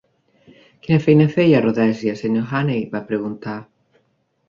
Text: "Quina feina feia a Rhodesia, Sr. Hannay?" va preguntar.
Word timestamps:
"Quina 0.87 0.97
feina 1.03 1.27
feia 1.35 1.59
a 1.61 1.61
Rhodesia, 1.67 2.17
Sr. 2.25 2.49
Hannay?" 2.55 2.83
va 2.97 3.07
preguntar. 3.15 3.59